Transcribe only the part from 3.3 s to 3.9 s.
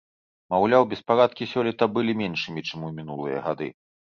гады.